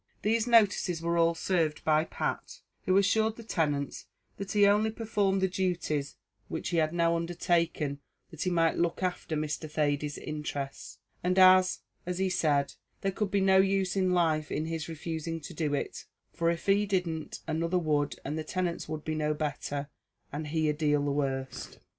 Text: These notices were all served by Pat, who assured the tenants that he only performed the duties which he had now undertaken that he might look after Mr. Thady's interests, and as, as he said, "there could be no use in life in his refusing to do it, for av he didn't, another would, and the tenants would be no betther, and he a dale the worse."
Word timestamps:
These 0.23 0.47
notices 0.47 0.99
were 0.99 1.15
all 1.15 1.35
served 1.35 1.83
by 1.83 2.05
Pat, 2.05 2.61
who 2.85 2.97
assured 2.97 3.35
the 3.35 3.43
tenants 3.43 4.07
that 4.37 4.53
he 4.53 4.65
only 4.65 4.89
performed 4.89 5.41
the 5.41 5.47
duties 5.47 6.15
which 6.47 6.69
he 6.69 6.77
had 6.77 6.91
now 6.91 7.15
undertaken 7.15 7.99
that 8.31 8.41
he 8.41 8.49
might 8.49 8.79
look 8.79 9.03
after 9.03 9.35
Mr. 9.35 9.69
Thady's 9.69 10.17
interests, 10.17 10.97
and 11.23 11.37
as, 11.37 11.81
as 12.07 12.17
he 12.17 12.31
said, 12.31 12.73
"there 13.01 13.11
could 13.11 13.29
be 13.29 13.41
no 13.41 13.57
use 13.57 13.95
in 13.95 14.09
life 14.11 14.51
in 14.51 14.65
his 14.65 14.89
refusing 14.89 15.39
to 15.41 15.53
do 15.53 15.75
it, 15.75 16.05
for 16.33 16.49
av 16.49 16.65
he 16.65 16.87
didn't, 16.87 17.41
another 17.45 17.77
would, 17.77 18.19
and 18.25 18.39
the 18.39 18.43
tenants 18.43 18.89
would 18.89 19.05
be 19.05 19.13
no 19.13 19.35
betther, 19.35 19.87
and 20.33 20.47
he 20.47 20.67
a 20.67 20.73
dale 20.73 21.05
the 21.05 21.11
worse." 21.11 21.77